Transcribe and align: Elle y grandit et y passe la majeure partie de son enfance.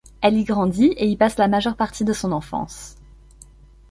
Elle 0.21 0.35
y 0.35 0.43
grandit 0.43 0.95
et 0.97 1.07
y 1.07 1.15
passe 1.15 1.37
la 1.37 1.47
majeure 1.47 1.75
partie 1.75 2.03
de 2.03 2.11
son 2.11 2.31
enfance. 2.31 2.95